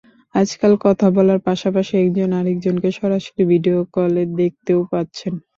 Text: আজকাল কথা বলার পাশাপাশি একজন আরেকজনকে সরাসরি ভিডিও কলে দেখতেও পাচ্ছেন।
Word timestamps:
আজকাল 0.35 0.73
কথা 0.85 1.07
বলার 1.15 1.39
পাশাপাশি 1.47 1.93
একজন 1.97 2.29
আরেকজনকে 2.39 2.89
সরাসরি 2.99 3.41
ভিডিও 3.51 3.77
কলে 3.95 4.23
দেখতেও 4.39 4.79
পাচ্ছেন। 4.91 5.33